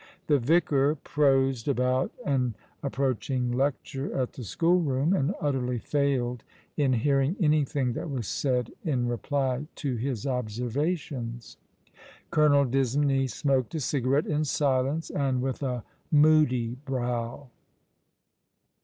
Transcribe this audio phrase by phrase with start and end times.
[0.25, 6.43] The vicar prosed about an approach ing lecture at the schoolroom, and utterly failed
[6.75, 11.57] in hearing auything that was said in reply to his observations.
[12.31, 17.49] Colonel Disney smoked a cigarette in silence, and with a moody brow.